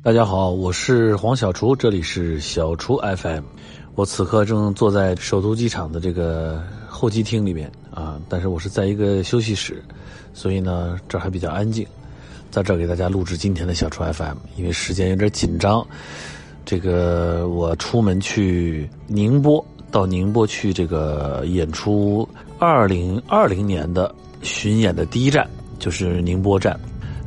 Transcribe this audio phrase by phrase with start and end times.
[0.00, 3.44] 大家好，我是黄小厨，这里是小厨 FM。
[3.94, 9.80] 我此刻正坐在首都机场的这个候机厅里面啊，但是我是在一个休息室，
[10.34, 11.86] 所以呢这还比较安静，
[12.50, 14.38] 在这儿给大家录制今天的小厨 FM。
[14.56, 15.86] 因为时间有点紧张，
[16.64, 22.28] 这个我出门去宁波，到宁波去这个演出
[22.58, 25.48] 二零二零年的巡演的第一站
[25.78, 26.76] 就是宁波站。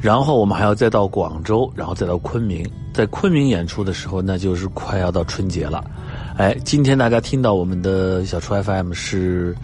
[0.05, 2.63] 然后我们还要再到广州，然后再到昆明。
[2.93, 5.83] 在昆明演出的时候，那就是快要到春节了。
[6.37, 9.55] 哎，今天大家听到我们的小初 FM 是，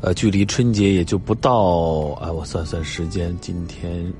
[0.00, 4.10] 呃，距离春节也就不到，哎，我算算时间，今天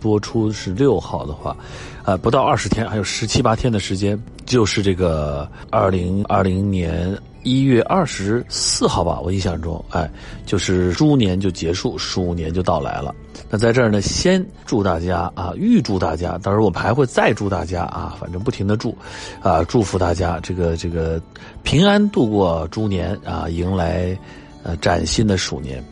[0.00, 1.56] 播出是六号的话，
[2.04, 10.10] 呃，不到二十天，还有十七八天的时间，就是这个二零二零年一月二十四号吧，我印象中，哎，
[10.44, 13.14] 就是猪年就结束，鼠年就到来了。
[13.48, 18.96] 那在这儿呢，先祝大家啊，预祝大家，到时候我们还会再祝大家啊，反正不停的祝，
[19.40, 21.22] 啊，祝福大家这个这个
[21.62, 24.18] 平安度过猪年啊，迎来
[24.62, 25.84] 呃崭新的鼠年。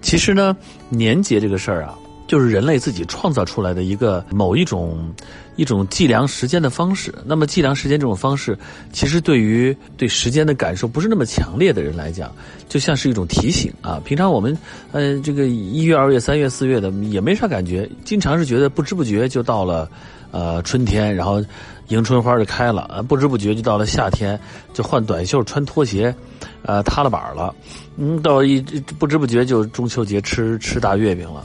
[0.00, 0.56] 其实呢，
[0.88, 1.98] 年节这个事儿啊。
[2.28, 5.12] 就是人类自己创造出来的一个某一种
[5.56, 7.12] 一种计量时间的方式。
[7.24, 8.56] 那么计量时间这种方式，
[8.92, 12.30] 其实对于对时间的感受不是那么强烈的人来讲，
[12.68, 14.00] 就像是一种提醒啊。
[14.04, 14.56] 平常我们，
[14.92, 19.90] 呃，这个一月、二月、三月、四月的也没啥感觉，经常是觉得不知不觉就到了，
[20.30, 21.42] 呃，春天，然后
[21.88, 24.38] 迎春花就开了啊，不知不觉就到了夏天，
[24.74, 26.14] 就换短袖穿拖鞋，
[26.62, 27.54] 呃，塌了板了，
[27.96, 28.60] 嗯，到一
[28.98, 31.42] 不知不觉就中秋节吃吃大月饼了。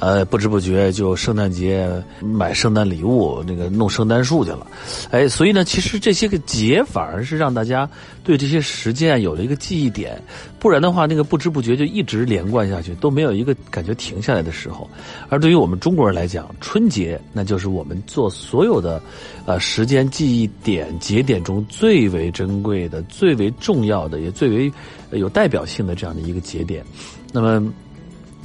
[0.00, 1.88] 呃，不知不觉就圣诞节
[2.20, 4.66] 买圣诞礼物，那个弄圣诞树去了，
[5.10, 7.88] 哎，所以呢，其实这些个节反而是让大家
[8.24, 10.20] 对这些时间有了一个记忆点，
[10.58, 14.90] 不然的话，那个不知不觉就一直连贯下去，都没有一个感觉停下来的时候。
[15.28, 19.00] 而对于我们中国人来讲，春节那就是我们做所有的，
[19.46, 24.72] 呃，时间记忆点节点中最为珍贵的、最为重要的，也最为
[25.10, 26.82] 有代表性的这样的一个节点。
[27.30, 27.72] 那么。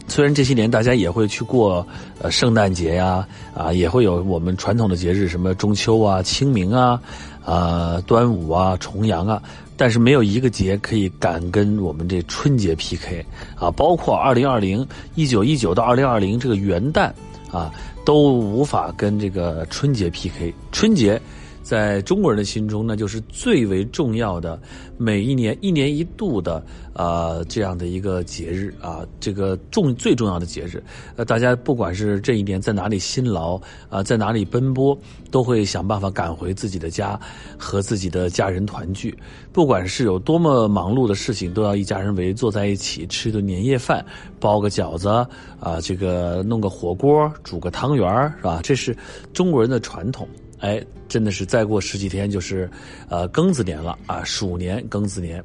[0.07, 1.85] 虽然这些年大家也会去过，
[2.19, 6.99] 呃，圣诞节呀，啊，也会有我们传统的节日，什么中秋啊、清明啊、
[7.43, 9.41] 啊端午啊、重阳啊，
[9.75, 13.25] 但是没有一个节可以敢跟我们这春节 PK
[13.59, 13.69] 啊！
[13.71, 17.11] 包括二零二零一九一九到二零二零这个元旦
[17.51, 17.71] 啊，
[18.05, 20.53] 都无法跟这个春节 PK。
[20.71, 21.21] 春节。
[21.67, 24.57] 在中国人的心中，那就是最为重要的，
[24.97, 26.63] 每一年一年一度的
[26.93, 30.81] 啊这样的一个节日啊，这个重最重要的节日。
[31.17, 34.97] 呃，大家不管是这一年在哪里辛劳啊，在哪里奔波，
[35.29, 37.19] 都会想办法赶回自己的家，
[37.57, 39.13] 和自己的家人团聚。
[39.51, 44.05] 不管是有多么忙碌的事情，都要一家人围坐在一起吃顿年夜饭，
[44.39, 45.09] 包个饺子
[45.59, 48.07] 啊，这个弄个火锅，煮个汤圆
[48.37, 48.61] 是吧？
[48.63, 48.95] 这是
[49.33, 50.25] 中国人的传统。
[50.59, 52.69] 哎，真的是再过十几天就是，
[53.09, 55.43] 呃，庚子年了啊，鼠年庚子年。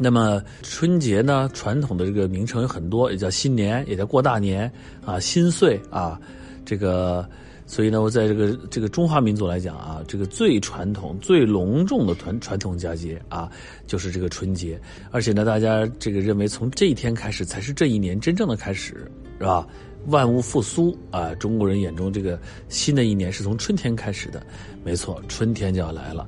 [0.00, 4.70] 那么春节呢，传统的这个名称有很多，也叫新年，也叫过大年
[5.04, 6.20] 啊，新岁啊，
[6.64, 7.28] 这个，
[7.66, 13.50] 所以呢，我在这个这个中华民族来讲啊，这个最传统、最隆重的传传统佳节啊，
[13.88, 14.80] 就是这个春节。
[15.10, 19.66] 而且呢，大家这个认为从这一天开始才是这一年真正的开始，是吧？
[20.08, 21.34] 万物复苏啊！
[21.36, 22.38] 中国人眼中这个
[22.68, 24.42] 新的一年是从春天开始的，
[24.84, 26.26] 没错，春天就要来了。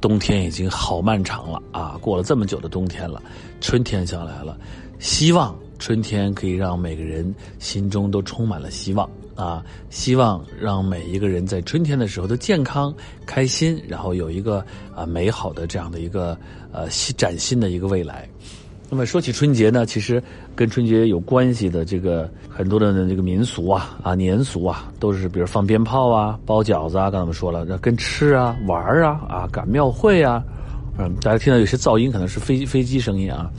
[0.00, 3.22] 冬天已经好漫长了啊，过了这么久的冬天了，
[3.60, 4.58] 春天就要来了。
[4.98, 9.64] 希望春天可以让每个人心中都充满了希望啊！
[9.90, 12.94] 希望让每一个人在春天的时候都健康、
[13.24, 14.64] 开心，然后有一个
[14.94, 16.36] 啊美好的这样的一个
[16.72, 18.28] 呃崭新的一个未来。
[18.92, 20.22] 那么说起春节呢，其实
[20.54, 30.44] 跟春节有关系的这个很多的这个民俗啊啊年俗啊，都是比如放鞭炮啊、包饺子啊，刚才我们说了，那跟吃啊、玩啊啊、赶庙会啊，
[30.98, 33.50] 嗯，大家听到有些噪音可能是飞机飞机声音啊，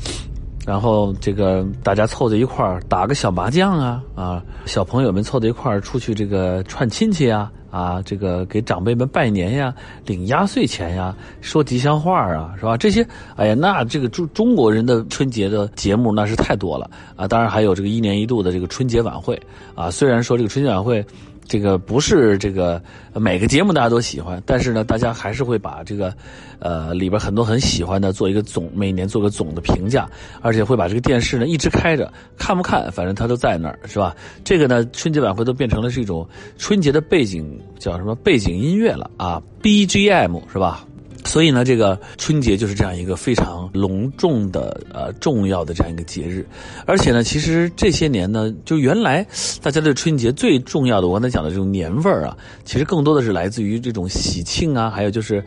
[0.66, 7.52] 然后这个大家凑在一块儿打个小麻将啊啊，小朋友们凑在一块儿出去这个串亲戚啊。
[7.74, 9.74] 啊，这个给长辈们拜年呀，
[10.06, 11.12] 领压岁钱呀，
[11.42, 12.78] 说吉祥话啊，是吧？
[12.78, 13.04] 这些，
[13.36, 17.28] 哎呀，那这个中中国人的春节的节目那是太多了啊！
[17.28, 19.42] 当然还有这个一年一度的这个春节晚会
[19.74, 19.90] 啊。
[19.90, 21.04] 虽然说这个春节晚会。
[21.48, 22.82] 这个不是这个
[23.14, 26.14] 每个节目大家都喜欢，但是呢，大家还是会把这个，
[26.60, 30.10] 呃，里边很多很喜欢的做一个总，每年做个总的评价，
[30.42, 34.16] 而且会把这个电视呢一直开着，看不看，反正它都在那儿，是吧？
[34.44, 40.86] 这个呢，春节晚会都变成了是一种春节的背景，叫什么背景音乐了啊？BGM 是吧？
[41.26, 46.46] 所以呢，这个春节就是这样一个非常隆重的、呃重要的这样一个节日。
[46.86, 49.26] 而且呢，其实这些年呢，就原来
[49.62, 55.44] 大家对春节最重要的，我刚才讲的这种年味儿啊，其实更多的是来自于这种喜庆啊，还有就是，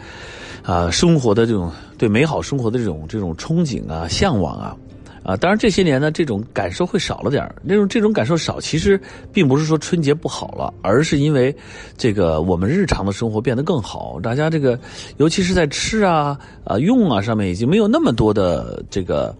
[0.62, 4.76] 啊生活的这种对美好生活的这种这种憧憬啊、向往啊。
[5.26, 9.00] 啊，当然这些年呢，这种感受会少了点那种这种感受少，其实
[9.32, 11.52] 并不是说春节不好了，而是因为
[11.96, 14.78] 这个我们日常的生活变得更好，大家这个
[15.16, 19.36] 尤其是在吃啊、啊用啊上面，已经没有那么多的这个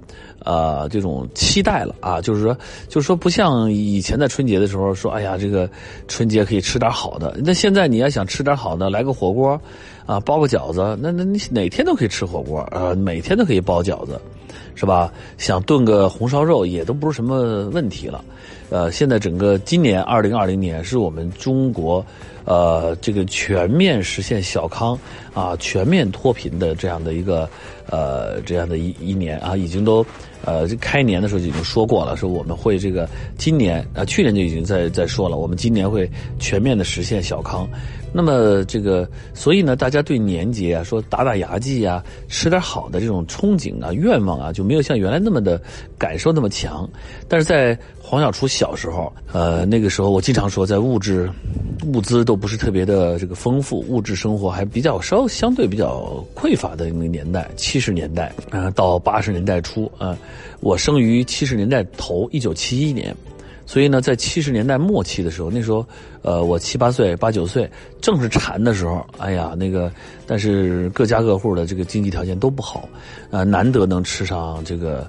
[0.46, 2.20] 呃这种期待了啊。
[2.22, 2.56] 就是说，
[2.88, 5.68] 就是说，不像以前在春节的时候说，哎呀，这个
[6.08, 7.36] 春节可以吃点好的。
[7.44, 9.60] 那现在你要想吃点好的，来个火锅
[10.06, 14.18] 啊，包个饺子，那那你哪天都可以吃火锅呃，每天都可以包饺子。
[14.78, 15.10] 是吧？
[15.38, 18.22] 想炖个红烧肉也都不是什么问题了。
[18.68, 22.04] 呃，现在整个今年二零二零年是我们中国，
[22.44, 24.98] 呃，这个全面实现小康
[25.34, 27.48] 啊，全面脱贫的这样的一个
[27.88, 30.04] 呃这样的一一年啊，已经都
[30.44, 33.08] 呃开年的时候就已经说过了，说我们会这个
[33.38, 37.68] 今年啊，去年就已经在在说了，我们今年会全面的实现小康。
[38.16, 45.60] 那么这个，所以呢，大家对年节啊，说打打牙祭啊，吃点好的这种憧憬啊、愿望啊，就没有像原来那么的
[45.98, 46.88] 感受那么强。
[47.28, 51.28] 但是在黄小厨小时候，呃，那个时候我经常说，在物质
[51.92, 60.16] 物资都不是特别的这个丰富，物质生活还比较稍相对比较匮乏的那个年代，七十年代啊到八十年代初啊，
[60.60, 63.14] 我生于七十年代头，一九七一年。
[63.66, 65.84] 所以呢，在七十年代末期的时候，那时候，
[66.22, 67.68] 呃，我七八岁、八九岁，
[68.00, 69.04] 正是馋的时候。
[69.18, 69.90] 哎呀，那个，
[70.24, 72.88] 但是各家各户的这个经济条件都不好，
[73.30, 75.04] 啊，难得能吃上这个。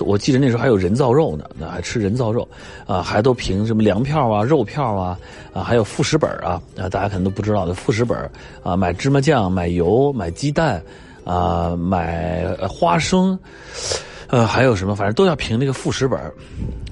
[0.00, 2.46] 我记得那时候还有人造肉呢，那还吃人造肉，
[2.86, 5.18] 啊，还都凭什么粮票啊、肉票啊，
[5.52, 8.30] 啊，还有副食本啊，啊，大家可能都不知道的副食本
[8.62, 10.82] 啊，买芝麻酱、买油、买鸡蛋，
[11.24, 13.38] 啊，买花生。
[14.32, 14.96] 呃，还有什么？
[14.96, 16.18] 反正都要凭那个副食本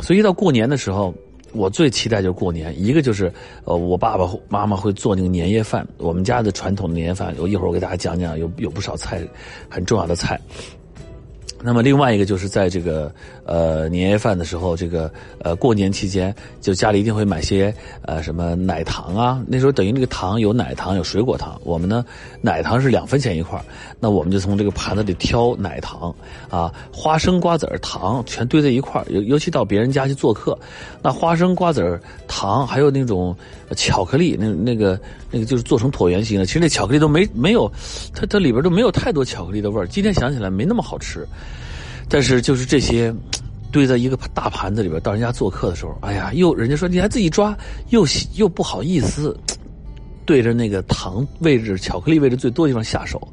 [0.03, 1.15] 所以一到过年的时候，
[1.53, 2.79] 我最期待就是过年。
[2.79, 3.33] 一个就是，
[3.65, 9.27] 呃，我爸爸妈妈会做那个年夜饭，我们家的传统的年夜饭，我一会儿我给大家讲讲，有有不少菜，
[9.71, 10.39] 很重要的菜。
[11.63, 13.13] 那么另外一个就是在这个
[13.45, 19.43] 呃年夜饭的时候，这个呃过年期间，就家里一定会买些呃什么奶糖啊。
[19.47, 22.05] 那时候等于那个糖有奶糖有水果糖，我们呢
[22.41, 23.63] 奶糖是两分钱一块
[23.99, 26.15] 那我们就从这个盘子里挑奶糖
[26.49, 30.59] 啊，花生瓜子儿糖全堆在一块尤尤其到别人家去做客，
[31.03, 33.37] 那花生瓜子儿糖还有那种
[33.77, 34.99] 巧克力，那那个
[35.31, 37.71] 那个就是做成椭圆形的，其实那巧克力都没没有，
[38.15, 39.87] 它它里边都没有太多巧克力的味儿。
[39.87, 41.27] 今天想起来没那么好吃。
[42.11, 43.15] 但是就是这些，
[43.73, 47.57] 堆在一个大盘子里边，到人家做客的时候，哎呀，又人家说你还自己抓，
[47.91, 48.05] 又
[48.35, 49.39] 又不好意思，
[50.27, 53.27] 对着那个糖位置、巧克力位置最多的地方下手，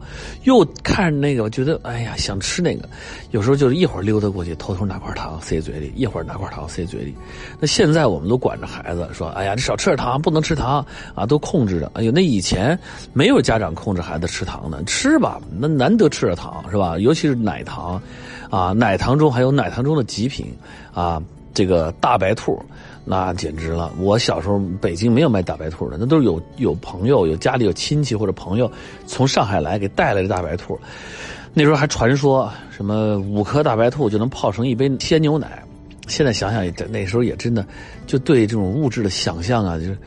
[0.44, 2.88] 又看那个，我觉得哎呀想吃那个，
[3.32, 7.16] 有时候就是一会儿溜达过去，偷偷拿块糖塞嘴里，一会儿拿块糖塞嘴里。
[7.60, 10.86] 那现在我们都管着孩子说，哎呀，你少吃点糖，不能吃糖
[11.16, 11.92] 啊，都控制着。
[11.96, 12.78] 哎呦，那以前
[13.14, 16.98] 没有家长控制孩子吃糖的，吃吧，那难得吃点糖是吧？
[17.00, 18.00] 尤其是奶糖。
[18.50, 20.46] 啊，奶糖中还有奶糖中的极品，
[20.94, 21.22] 啊，
[21.54, 22.62] 这个大白兔，
[23.04, 23.92] 那简直了！
[24.00, 28.72] 我小时候北京没有卖大白兔的，那都是有有朋友、有家里有亲戚或者朋友
[29.06, 30.80] 从上海来给带来的大白兔。
[31.54, 35.64] 那时候还传说什么五颗大白兔就能泡成一杯鲜牛奶。
[36.08, 37.66] 现在想想也，那时候也真的
[38.06, 39.98] 就对这种物质的想象啊，就是。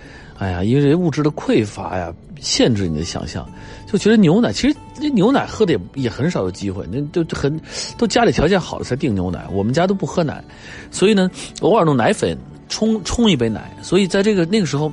[0.40, 2.10] 哎呀，因为这物质的匮乏呀，
[2.40, 3.46] 限制你的想象，
[3.86, 7.60] 就觉得牛奶其实那牛奶喝的也也很少有机会，那都很
[7.98, 10.42] 都家里条件好了才订牛奶，我们家都不喝奶，
[10.90, 11.30] 所以呢，
[11.60, 12.34] 偶尔弄奶粉
[12.70, 14.90] 冲冲一杯奶，所以在这个那个时候，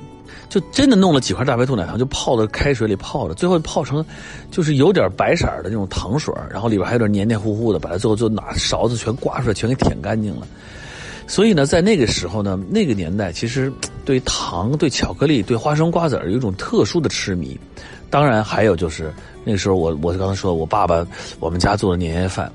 [0.50, 4.04] 就真的弄了几块大白兔奶糖，就泡在开水里泡着，最后泡成
[4.52, 10.46] 就是有点白色的那种糖水，然后里边还有点黏黏糊糊的，把它最后就拿勺子全刮出来，全给舔干净了。
[11.26, 13.72] 所以呢，在那个时候呢，那个年代，其实
[14.08, 17.60] 对糖、对巧克力、对花生瓜子儿有一种特殊的痴迷。
[18.10, 21.06] 当然，还有就是那时候，我我刚才说，我爸爸
[21.42, 22.50] 我们家做的年夜饭，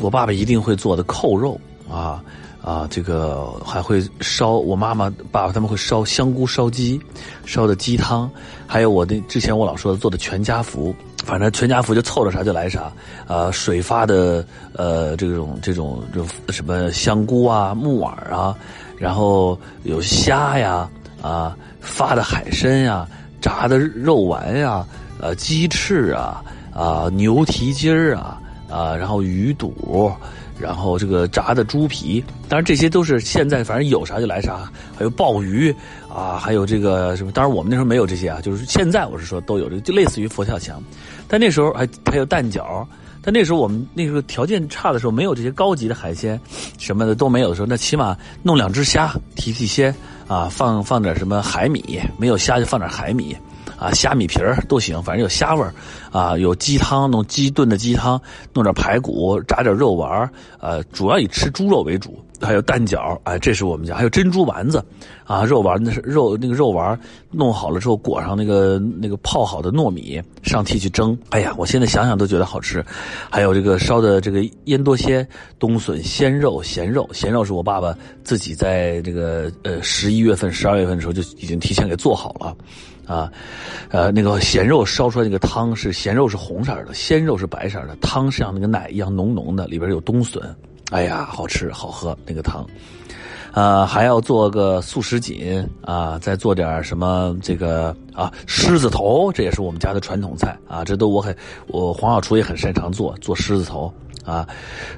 [0.00, 1.58] 我爸爸一定会做的扣肉
[1.90, 2.22] 啊
[2.62, 7.00] 啊，这个还会烧我妈妈、爸爸他们会烧香菇烧鸡，
[7.46, 8.30] 烧的鸡汤，
[8.66, 10.94] 还有我的之前我老说的做的全家福。
[11.24, 12.92] 反正全家福就凑着啥就来啥，
[13.26, 18.54] 啊，水发的呃这种这种就什么香菇啊、木耳啊，
[18.96, 20.88] 然后有虾呀，
[21.22, 23.06] 啊，发的海参呀，
[23.40, 24.86] 炸的肉丸呀，
[25.20, 26.42] 呃，鸡翅啊，
[26.74, 30.12] 啊，牛蹄筋儿啊，啊，然后鱼肚，
[30.58, 35.74] 然后这个炸的猪皮，当然这些都是现在反正有啥就来啥，还有鲍鱼
[36.08, 40.82] 啊，还有这个什么，当然我们那时候没有这些啊，就是现在我是说都有这个，就类似于佛跳墙，
[41.28, 42.84] 但那时候还还有蛋饺，
[43.22, 46.40] 但那时候我们那时候条件差的时候，没有这些高级的海鲜
[46.78, 49.94] 什么的都没有的时候，那起码弄两只虾提提鲜
[50.28, 53.36] 啊，放放点什么海米，没有虾就放点海米。
[53.78, 55.72] 啊，虾米皮儿都行，反正有虾味儿，
[56.10, 58.20] 啊，有鸡汤，弄鸡炖的鸡汤，
[58.52, 64.84] 弄点排骨，炸点肉丸儿，呃，主要以吃猪肉为主，还有蛋饺，哎，这是我们家，还有珍珠丸子，
[65.24, 66.98] 啊，肉丸那是肉那个肉丸
[67.30, 72.84] 弄好了之后裹上那个那个泡好的糯米上屉去蒸，哎呀，我现在想想都觉得好吃，
[73.30, 75.24] 还有这个烧的这个腌多鲜
[75.56, 82.56] 冬笋鲜肉咸肉，咸肉是我爸爸自己在这个呃十一月份十二月份的时候就已经提前给做好了。
[83.08, 83.32] 啊，
[83.90, 90.40] 呃，那个咸肉烧出来那个汤是咸肉是红色的，鲜肉是白色的，汤像那个奶一样浓浓的，里边有冬笋，
[90.90, 92.64] 哎呀，好吃好喝那个汤，
[93.52, 101.34] 呃，还要做个素什锦啊，再做点什么这个啊狮子头，这也是我们家的传统菜啊，这都我很
[101.66, 103.92] 我黄小厨也很擅长做做狮子头。
[104.28, 104.46] 啊，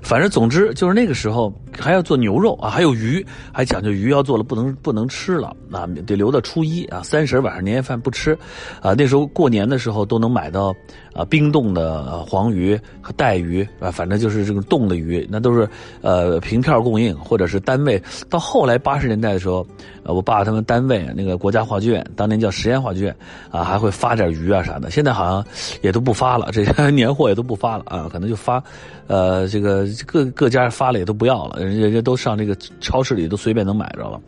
[0.02, 8.36] 反正总之就是那个时候还要做牛肉啊，还有鱼，还讲究鱼要做了不能不能吃了，啊，得留到初一啊，三十晚上年夜饭不吃，
[8.82, 10.74] 啊，那时候过年的时候都能买到
[11.14, 15.68] 啊冰冻的黄鱼和带鱼啊，反正就是这个冻的鱼，那都是
[16.00, 18.02] 呃凭票供应或者是单位。
[18.28, 19.64] 到后来八十年代的时候，
[20.06, 23.16] 我爸他们单位那个国家话剧院，当年叫实验话剧院
[23.48, 25.44] 啊，还会发点鱼啊啥的，现在好像
[25.82, 28.60] 也都不发了，这些 年货也都不发了啊，可能就发
[29.06, 29.19] 呃。
[29.20, 34.20] 呃，这个各各家发了也都不要了，人家都上这个超市里都随便能买着了。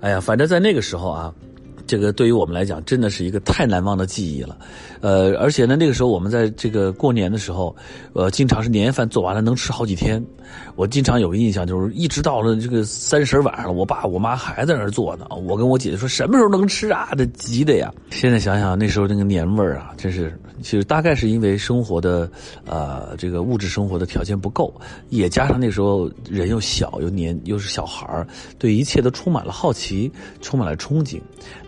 [0.00, 1.34] 哎呀，反正在那个时候啊。
[1.86, 4.58] 这个对于我们来讲，真的是一个太难忘的记忆了，
[5.00, 7.74] 呃，而且呢，那个时候我们在这个过年的时候，
[8.12, 10.22] 呃，经常是年夜饭做完了能吃好几天。
[10.76, 15.26] 我经常有个印象，就是一直到了这个三十晚上，我爸我妈还在那儿做呢。
[15.44, 17.08] 我跟我姐姐说，什么时候能吃啊？
[17.16, 17.92] 这急的呀！
[18.10, 22.30] 现在想想，那时候那个年味儿啊，真是，其实大概是因为生活的，
[22.64, 24.72] 呃，这个物质生活的条件不够，
[25.08, 28.26] 也加上那时候人又小又年又是小孩儿，
[28.58, 31.20] 对一切都充满了好奇，充满了憧憬。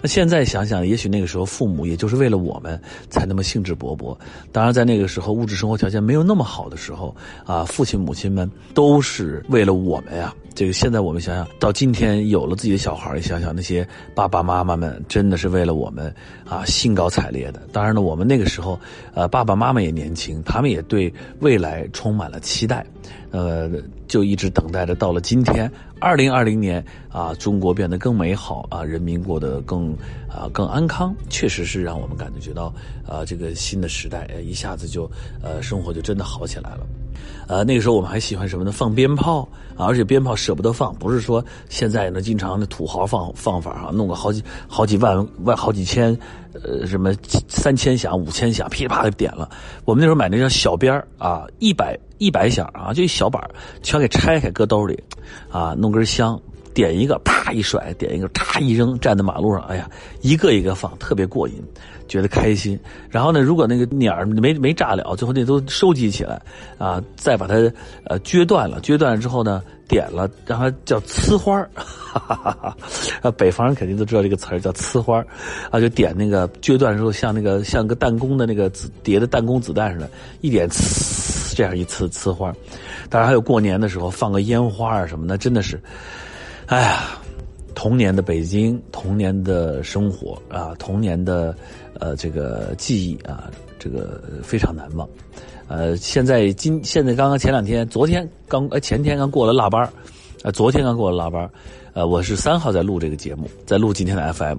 [0.08, 4.16] 现在想想，也许那个时候父母也就是为了我们才那么兴致勃勃。
[4.50, 10.34] 当然，在那个时候物质生活条件没有那么好的时候，啊，父亲母亲们都是为了我们呀。
[10.58, 16.12] 这个现在我们想想到今天有了自己的小孩，想想那些爸爸妈妈们真的是为了我们
[16.44, 17.62] 啊，兴高采烈的。
[17.72, 18.76] 当然了，我们那个时候，
[19.14, 22.84] 呃，爸爸妈妈也年轻，他们也对未来充满了期待。
[23.30, 23.70] 呃，
[24.08, 29.92] 就一直等待着，到了今天， 二零二零年啊，中国变得更美好啊，人民过得更
[30.28, 32.74] 啊更安康，确实是让我们感觉到
[33.06, 35.08] 啊，这个新的时代一下子就
[35.40, 36.84] 呃生活就真的好起来了。
[37.46, 38.70] 呃，那个时候我们还喜欢什么呢？
[38.70, 46.16] 放鞭炮啊，而且鞭炮舍不得放，不是说现在呢经常的土豪放放法啊，弄个好几好几万万好几千，
[46.52, 47.14] 呃，什么
[47.48, 49.48] 三千响、五千响，噼里啪啦点了。
[49.84, 53.42] 我们那时候买那叫小鞭儿啊，一百一百响啊，就一小板
[53.82, 55.02] 全给拆开搁兜里，
[55.50, 56.38] 啊，弄根香。
[56.74, 58.98] 点一个，啪一甩；点一个，啪一扔。
[58.98, 59.88] 站在马路上，哎呀，
[60.20, 61.62] 一个一个放，特别过瘾，
[62.06, 62.78] 觉得开心。
[63.10, 66.40] 然后呢，如果那个鸟儿没没炸了，最后那都收集起来，
[66.78, 67.54] 啊，再把它
[68.04, 68.80] 呃撅断了。
[68.80, 71.70] 撅断了之后呢，点了，让它叫呲花儿。
[73.22, 75.24] 啊，北方人肯定都知道这个词叫呲花，
[75.70, 80.10] 啊，就点那个撅断之后，像那个像个弹弓的那个子叠的弹弓子弹似的，
[80.40, 82.52] 一点呲，这样一呲呲花。
[83.08, 85.80] 当然还有过年的时候放个烟花啊什么的，真的是。
[86.68, 87.18] 哎呀，
[87.74, 91.56] 童年的北京，童年的生活啊，童年的
[91.98, 95.08] 呃这个记忆啊，这个非常难忘。
[95.66, 99.80] 呃，现在今现在刚刚前两天，昨天刚呃前天刚过了腊八
[100.42, 101.50] 啊，昨天刚过了腊八
[101.94, 104.58] 呃，我是三号在录这个节目，在录今天的 FM。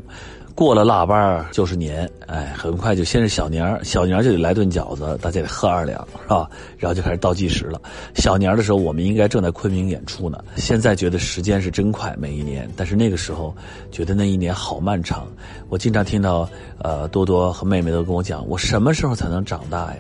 [0.60, 6.50] 过了腊八就是年，哎，很快就先是小年小年就得来顿饺子，大家得喝二两，是吧？
[6.78, 7.82] 然后就开始倒计时了。
[8.14, 10.44] 小年的时候，我们应该正在昆明演出呢。
[10.58, 13.56] 现在觉得时间是真快，每一年，但是那个时候
[13.90, 15.30] 觉得那一年好漫长。
[15.70, 16.46] 我经常听到，
[16.80, 20.00] 呃，多多和妹妹都跟我讲，我什么时候才能长大呀？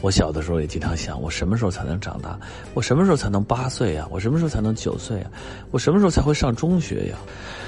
[0.00, 2.36] 我小的时候也经常想，我什么时候才能长大？
[2.74, 4.04] 我什么时候才能八岁呀？
[4.10, 5.26] 我什么时候才能九岁呀？
[5.70, 7.14] 我什么时候才会上中学呀？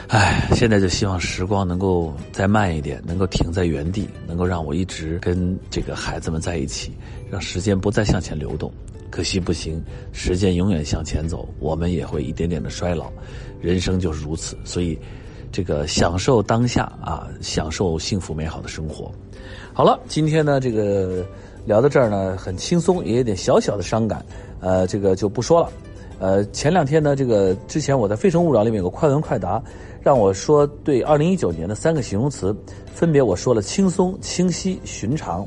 [0.09, 6.93] 唉，现在就希望时光能够再慢一点，能够停在原地，能够让我一直跟这个孩子们在一起，
[7.31, 8.73] 让时间不再向前流动。
[9.11, 9.83] 可惜不行，
[10.13, 13.11] 时间永远向前走，我们也会一点点的衰老。
[13.61, 14.99] 人生就是如此，所以
[15.51, 19.11] 这个享受当下啊，享受幸福美好的生活。
[19.73, 21.25] 好了，今天呢，这个。
[21.67, 24.23] 聊到这儿呢，很轻松，也有点小小的伤感，
[24.61, 25.73] 呃，这个就不说了。
[26.19, 29.63] 呃，前两天呢，这个之前我在《非诚勿扰》里面有个快问快答，
[30.05, 32.55] 让我说对二零一九年的三个形容词，
[32.93, 35.47] 分别我说了轻松、清晰、寻常。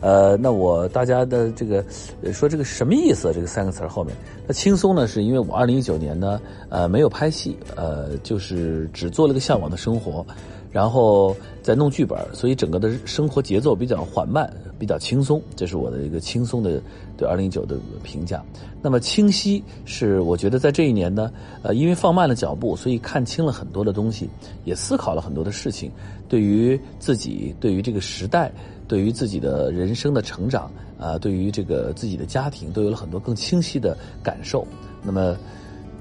[0.00, 1.84] 呃，那我大家的这个
[2.32, 3.32] 说这个什么意思？
[3.32, 4.12] 这个三个词后面，
[4.44, 10.26] 那轻松呢，是因为我二零一九年呢，呃，没有拍戏，呃，就是只做了个向往的生活，
[10.72, 16.82] 然后在弄剧本，所以整个的生活节奏比较缓慢，比较轻松，这是我的一个轻松的
[17.16, 18.42] 对二零一九的评价。
[18.80, 21.30] 那么清晰是我觉得在这一年呢，
[21.62, 24.28] 呃，因为放慢了脚步，所以看清了很多的东西，
[24.64, 25.92] 也思考了很多的事情，
[26.28, 28.50] 对于自己，对于这个时代。
[28.88, 34.66] 对于自己的人生的成长啊，对于这个自己的家庭，都有了很多更清晰的感受。
[35.02, 35.34] 那么，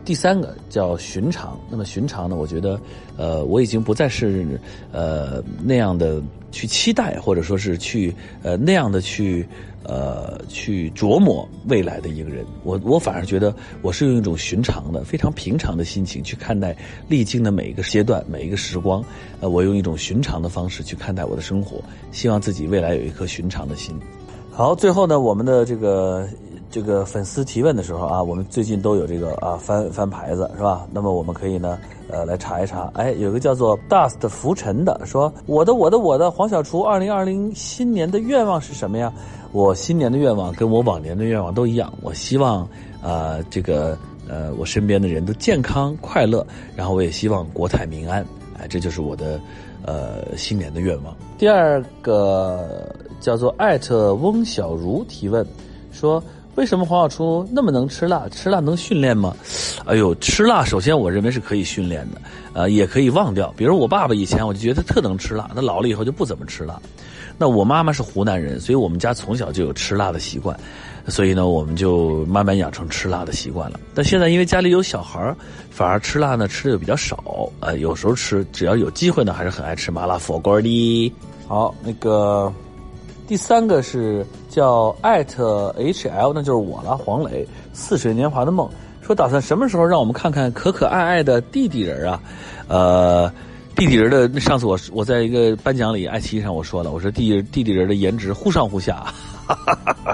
[0.03, 1.59] 第三个叫寻常。
[1.69, 2.35] 那么寻常呢？
[2.35, 2.79] 我觉得，
[3.17, 4.59] 呃，我已经不再是
[4.91, 9.47] 呃那样的去期待，或者说是去呃那样的去。
[9.83, 16.77] 呃，去琢磨未来的一个人，我我反而觉得我是用一种寻常的、非常平常的心情去看待
[17.07, 19.03] 历经的每一个阶段、每一个时光。
[19.39, 21.81] 呃，我用一种寻常的方式去看待我的生活，
[22.11, 23.99] 希望自己未来有一颗寻常的心。
[24.51, 26.29] 好，最后呢，我们的这个
[26.71, 30.87] 这个粉丝提问的时候啊，我们最近都有这个啊翻翻牌子是吧？
[30.91, 32.89] 那么我们可以呢，呃，来查一查。
[32.95, 39.11] 哎，有个叫做 Dust 浮尘的说，我的我的我的黄小厨，二零二零新年的愿望是什么呀？
[39.51, 42.65] 我新年的愿望跟我往年的愿望都一样，我希望，
[43.03, 43.97] 呃，这个，
[44.29, 48.25] 呃，我身边的人都健康快乐，然后我也希望国泰民安，
[48.57, 49.37] 哎，这就是我的，
[49.83, 51.13] 呃，新年的愿望。
[51.37, 55.45] 第二个叫做艾特翁小茹提问，
[55.91, 56.23] 说
[56.55, 58.27] 为什么黄小厨那么能吃辣？
[58.29, 59.35] 吃辣能训练吗？
[59.85, 62.21] 哎呦，吃辣首先我认为是可以训练的，
[62.53, 63.53] 呃，也可以忘掉。
[63.55, 66.79] 比如我爸爸以前我就觉得特能吃辣，他老了以后就不怎么吃辣。
[67.37, 70.55] 那我妈妈是湖南人，所以我们家从小就有吃辣的习惯，
[71.07, 73.79] 所以呢，我们就慢慢养成吃辣的习惯了。
[73.95, 75.33] 但现在因为家里有小孩
[75.71, 81.13] 反而吃辣呢吃的又比较少，呃，有时候吃，只要有机会呢，还是很爱吃麻辣火锅的。
[81.47, 82.53] 好，那个
[83.31, 88.69] 第三个是叫艾特 HL，那就是我了，黄磊，似水年华的梦，
[89.01, 92.21] 说打算什么时候让我们看看可可爱爱的弟弟人啊，
[92.67, 93.31] 呃。
[93.73, 98.95] 弟弟人的上次我我在一个颁奖礼爱奇艺上我说了，我说弟弟弟人的颜值忽上忽下，
[99.47, 100.10] 哈哈哈哈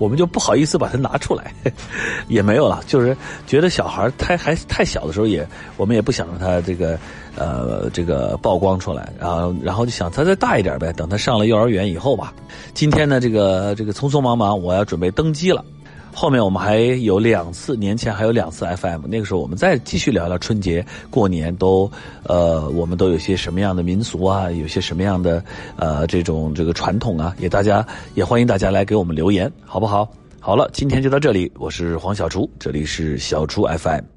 [0.00, 1.52] 我们就不好意思把它拿出来，
[2.26, 3.14] 也没有了，就是
[3.46, 5.46] 觉得小孩太还太小的时候也，
[5.76, 6.98] 我们也不想让他这个
[7.36, 12.32] 呃这个曝光出来，然后然后就想他再大一点呗，等他上了幼儿园以后吧。
[12.72, 15.62] 今天呢，这个这个匆匆忙忙，我要准备登机了。
[16.12, 21.90] 后面我们还有两次，年前还有两次 FM，那个时候我们再继续聊聊春节过年都，
[22.24, 25.42] 呃，我们都有些什么样的民俗啊，有些什么样的
[25.76, 30.08] 呃这种这个传统啊，也大家也欢迎大家来给我们留言，好不好？
[30.40, 34.10] 好了，今天就到这里，我是黄小厨，这里是小厨 FM。